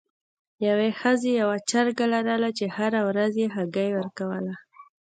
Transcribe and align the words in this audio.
یوې 0.67 0.89
ښځې 0.99 1.31
یوه 1.41 1.57
چرګه 1.69 2.05
لرله 2.13 2.49
چې 2.57 2.65
هره 2.75 3.01
ورځ 3.09 3.33
یې 3.41 3.47
هګۍ 3.55 3.89
ورکوله. 3.97 4.53